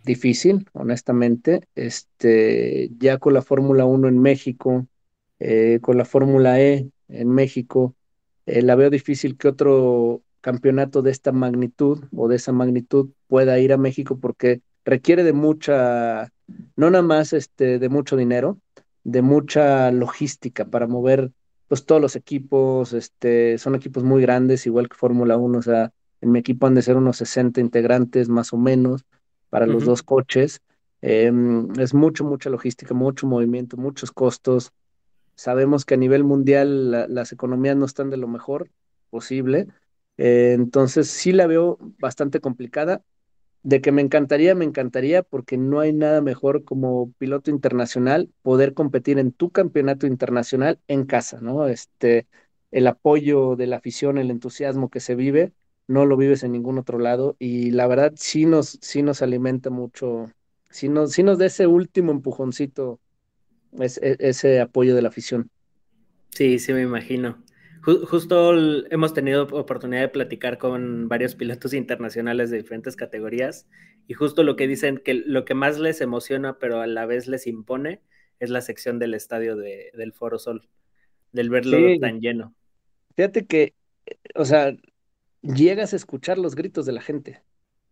difícil, 0.08 0.68
honestamente. 0.74 1.62
Este, 1.76 2.90
ya 2.98 3.20
con 3.20 3.36
la 3.36 3.44
Fórmula 3.44 3.86
1 3.86 4.08
en 4.08 4.20
México, 4.20 4.88
eh, 5.40 5.80
con 5.82 5.98
la 5.98 6.06
Fórmula 6.06 6.60
E 6.60 6.90
en 7.10 7.30
México. 7.30 7.96
Eh, 8.48 8.64
la 8.64 8.76
veo 8.76 8.90
difícil 8.90 9.38
que 9.38 9.50
otro 9.50 10.24
campeonato 10.42 11.02
de 11.04 11.12
esta 11.12 11.32
magnitud 11.32 12.06
o 12.16 12.28
de 12.28 12.38
esa 12.38 12.52
magnitud 12.52 13.10
pueda 13.28 13.60
ir 13.60 13.74
a 13.74 13.78
México 13.78 14.18
porque 14.20 14.62
requiere 14.86 15.24
de 15.24 15.34
mucha, 15.34 16.32
no 16.76 16.90
nada 16.90 17.04
más 17.04 17.34
este, 17.34 17.78
de 17.78 17.90
mucho 17.90 18.16
dinero, 18.16 18.60
de 19.04 19.22
mucha 19.22 19.92
logística 19.92 20.66
para 20.66 20.88
mover 20.88 21.32
pues 21.68 21.86
todos 21.86 22.02
los 22.02 22.16
equipos, 22.16 22.94
este, 22.94 23.58
son 23.58 23.76
equipos 23.76 24.04
muy 24.04 24.22
grandes, 24.22 24.66
igual 24.66 24.88
que 24.88 24.96
Fórmula 24.96 25.36
1, 25.36 25.60
o 25.60 25.62
sea, 25.62 25.92
en 26.22 26.32
mi 26.32 26.40
equipo 26.40 26.66
han 26.66 26.76
de 26.76 26.82
ser 26.82 26.96
unos 26.96 27.18
60 27.18 27.60
integrantes 27.60 28.30
más 28.30 28.54
o 28.54 28.58
menos 28.58 29.06
para 29.58 29.66
los 29.66 29.86
dos 29.86 30.04
coches. 30.04 30.62
Em, 31.02 31.68
es 31.80 31.96
mucho, 31.96 32.24
mucha 32.24 32.52
logística, 32.52 32.94
mucho 32.94 33.26
movimiento, 33.26 33.76
muchos 33.76 34.12
costos. 34.12 34.72
Sabemos 35.34 35.84
que 35.84 35.96
a 35.96 35.98
nivel 35.98 36.24
mundial 36.24 36.92
las 37.12 37.32
economías 37.32 37.76
no 37.76 37.86
están 37.86 38.12
de 38.12 38.18
lo 38.18 38.28
mejor 38.28 38.70
posible. 39.10 39.68
Eh, 40.18 40.54
entonces 40.54 41.08
sí 41.08 41.32
la 41.32 41.48
veo 41.48 41.80
bastante 41.98 42.40
complicada. 42.40 43.02
De 43.64 43.82
que 43.82 43.92
me 43.92 44.04
encantaría, 44.04 44.54
me 44.54 44.64
encantaría, 44.64 45.24
porque 45.24 45.58
no 45.58 45.80
hay 45.80 45.92
nada 45.92 46.22
mejor 46.22 46.64
como 46.64 47.12
piloto 47.18 47.50
internacional 47.50 48.30
poder 48.44 48.76
competir 48.76 49.18
en 49.18 49.32
tu 49.32 49.50
campeonato 49.50 50.06
internacional 50.06 50.80
en 50.88 51.06
casa, 51.06 51.42
¿no? 51.42 51.68
Este, 51.68 52.28
el 52.70 52.86
apoyo 52.86 53.56
de 53.56 53.66
la 53.68 53.78
afición, 53.78 54.20
el 54.20 54.30
entusiasmo 54.30 54.90
que 54.90 55.00
se 55.00 55.16
vive, 55.16 55.52
no 55.88 56.06
lo 56.06 56.18
vives 56.18 56.44
en 56.44 56.52
ningún 56.52 56.78
otro 56.78 57.00
lado 57.00 57.36
y 57.40 57.72
la 57.72 57.88
verdad 57.88 58.14
sí 58.16 58.46
nos, 58.46 58.78
sí 58.82 59.02
nos 59.02 59.22
alimenta 59.22 59.70
mucho, 59.70 60.32
sí 60.70 60.90
nos, 60.90 61.14
sí 61.14 61.24
nos 61.24 61.38
da 61.38 61.46
ese 61.46 61.68
último 61.68 62.12
empujoncito, 62.12 63.00
ese, 63.80 64.18
ese 64.20 64.60
apoyo 64.60 64.96
de 64.96 65.02
la 65.02 65.10
afición. 65.10 65.50
Sí, 66.30 66.60
sí 66.60 66.74
me 66.74 66.82
imagino 66.82 67.38
justo 67.88 68.54
hemos 68.90 69.14
tenido 69.14 69.44
oportunidad 69.44 70.02
de 70.02 70.10
platicar 70.10 70.58
con 70.58 71.08
varios 71.08 71.36
pilotos 71.36 71.74
internacionales 71.74 72.50
de 72.50 72.58
diferentes 72.58 72.96
categorías 72.96 73.68
y 74.08 74.14
justo 74.14 74.44
lo 74.44 74.56
que 74.56 74.68
dicen 74.68 74.98
que 74.98 75.14
lo 75.14 75.46
que 75.46 75.54
más 75.54 75.80
les 75.80 76.02
emociona 76.02 76.60
pero 76.60 76.82
a 76.82 76.88
la 76.88 77.06
vez 77.06 77.28
les 77.28 77.48
impone 77.48 78.02
es 78.40 78.50
la 78.50 78.62
sección 78.62 79.00
del 79.00 79.14
estadio 79.14 79.56
del 79.56 80.14
Foro 80.14 80.38
Sol, 80.38 80.68
del 81.32 81.50
verlo 81.50 81.78
tan 82.00 82.20
lleno. 82.20 82.54
Fíjate 83.16 83.48
que, 83.48 83.74
o 84.36 84.46
sea, 84.46 84.76
llegas 85.56 85.94
a 85.94 85.96
escuchar 85.96 86.38
los 86.38 86.56
gritos 86.56 86.86
de 86.86 86.92
la 86.92 87.02
gente, 87.02 87.42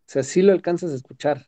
o 0.07 0.11
sea, 0.11 0.23
sí 0.23 0.41
lo 0.41 0.51
alcanzas 0.51 0.91
a 0.91 0.95
escuchar, 0.95 1.47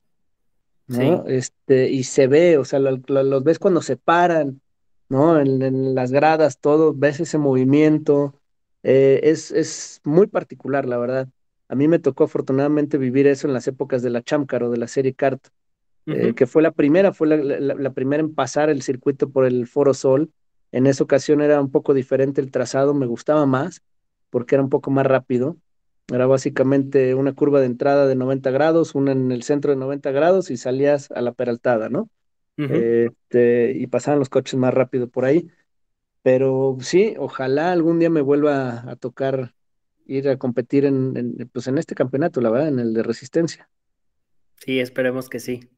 ¿no? 0.88 1.26
Este, 1.28 1.90
y 1.90 2.04
se 2.04 2.28
ve, 2.28 2.58
o 2.58 2.66
sea, 2.66 2.80
los 2.80 3.44
ves 3.44 3.60
cuando 3.60 3.82
se 3.82 3.98
paran, 3.98 4.62
¿no? 5.10 5.40
En, 5.40 5.96
las 5.96 6.12
gradas, 6.12 6.60
todo, 6.60 6.94
ves 6.94 7.20
ese 7.20 7.38
movimiento. 7.38 8.40
Eh, 8.84 9.20
es, 9.24 9.52
es, 9.52 10.02
muy 10.04 10.28
particular, 10.28 10.86
la 10.86 10.98
verdad. 10.98 11.30
A 11.70 11.76
mí 11.76 11.88
me 11.88 12.00
tocó 12.00 12.26
afortunadamente 12.26 12.98
vivir 12.98 13.28
eso 13.28 13.48
en 13.48 13.54
las 13.54 13.68
épocas 13.68 14.02
de 14.02 14.10
la 14.10 14.22
Chamcar 14.22 14.64
o 14.64 14.70
de 14.70 14.78
la 14.78 14.88
serie 14.88 15.14
Kart, 15.14 15.46
eh, 16.06 16.34
que 16.34 16.48
fue 16.48 16.62
la 16.62 16.72
primera, 16.72 17.12
fue 17.12 17.28
la, 17.28 17.90
primera 17.92 18.22
en 18.22 18.34
pasar 18.34 18.70
el 18.70 18.82
circuito 18.82 19.30
por 19.30 19.46
el 19.46 19.68
Foro 19.68 19.94
Sol. 19.94 20.32
En 20.72 20.88
esa 20.88 21.04
ocasión 21.04 21.42
era 21.42 21.60
un 21.60 21.70
poco 21.70 21.94
diferente 21.94 22.40
el 22.40 22.52
trazado, 22.52 22.94
me 22.94 23.06
gustaba 23.06 23.46
más 23.46 23.82
porque 24.30 24.56
era 24.56 24.64
un 24.64 24.70
poco 24.70 24.90
más 24.90 25.06
rápido. 25.06 25.58
Era 26.12 26.26
básicamente 26.26 27.16
una 27.16 27.34
curva 27.34 27.60
de 27.60 27.66
entrada 27.66 28.08
de 28.08 28.16
90 28.16 28.52
grados, 28.52 28.96
una 28.96 29.12
en 29.12 29.32
el 29.32 29.44
centro 29.44 29.72
de 29.72 29.78
90 29.78 30.12
grados 30.12 30.52
y 30.52 30.58
salías 30.58 31.12
a 31.12 31.22
la 31.22 31.34
peraltada, 31.34 31.90
¿no? 31.90 32.10
este, 32.68 33.74
y 33.76 33.88
pasaban 33.88 34.20
los 34.20 34.30
coches 34.30 34.56
más 34.60 34.74
rápido 34.74 35.10
por 35.10 35.26
ahí. 35.26 35.50
Pero 36.24 36.78
sí, 36.82 37.16
ojalá 37.18 37.72
algún 37.72 38.00
día 38.00 38.10
me 38.10 38.22
vuelva 38.22 38.90
a 38.90 38.96
tocar 38.96 39.54
ir 40.06 40.30
a 40.30 40.38
competir 40.38 40.86
en, 40.86 41.50
pues 41.54 41.68
en 41.68 41.78
este 41.78 41.96
campeonato, 41.96 42.42
la 42.42 42.50
verdad, 42.50 42.70
en 42.70 42.80
el 42.80 42.94
de 42.94 43.04
resistencia. 43.04 43.70
Sí, 44.58 44.80
esperemos 44.80 45.30
que 45.30 45.40
sí. 45.40 45.70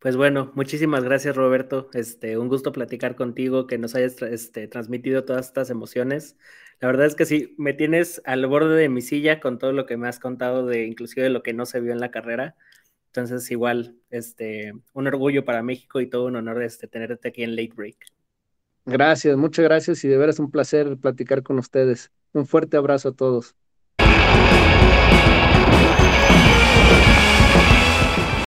Pues 0.00 0.16
bueno, 0.16 0.50
muchísimas 0.54 1.04
gracias 1.04 1.36
Roberto. 1.36 1.90
Este, 1.92 2.38
un 2.38 2.48
gusto 2.48 2.72
platicar 2.72 3.16
contigo, 3.16 3.66
que 3.66 3.76
nos 3.76 3.94
hayas 3.94 4.20
este, 4.22 4.66
transmitido 4.66 5.24
todas 5.24 5.46
estas 5.46 5.68
emociones. 5.68 6.38
La 6.80 6.88
verdad 6.88 7.04
es 7.06 7.14
que 7.14 7.26
sí, 7.26 7.54
me 7.58 7.74
tienes 7.74 8.22
al 8.24 8.46
borde 8.46 8.76
de 8.76 8.88
mi 8.88 9.02
silla 9.02 9.40
con 9.40 9.58
todo 9.58 9.72
lo 9.72 9.84
que 9.84 9.98
me 9.98 10.08
has 10.08 10.18
contado 10.18 10.64
de 10.64 10.86
inclusive 10.86 11.24
de 11.24 11.30
lo 11.30 11.42
que 11.42 11.52
no 11.52 11.66
se 11.66 11.80
vio 11.80 11.92
en 11.92 12.00
la 12.00 12.10
carrera. 12.10 12.56
Entonces, 13.08 13.50
igual, 13.50 13.96
este, 14.08 14.72
un 14.94 15.06
orgullo 15.06 15.44
para 15.44 15.62
México 15.62 16.00
y 16.00 16.08
todo 16.08 16.26
un 16.26 16.36
honor 16.36 16.62
este, 16.62 16.88
tenerte 16.88 17.28
aquí 17.28 17.42
en 17.42 17.54
Late 17.54 17.74
Break. 17.74 17.96
Gracias, 18.86 19.36
muchas 19.36 19.64
gracias 19.64 20.02
y 20.04 20.08
de 20.08 20.16
veras 20.16 20.38
un 20.38 20.50
placer 20.50 20.96
platicar 20.96 21.42
con 21.42 21.58
ustedes. 21.58 22.10
Un 22.32 22.46
fuerte 22.46 22.78
abrazo 22.78 23.10
a 23.10 23.12
todos. 23.12 23.54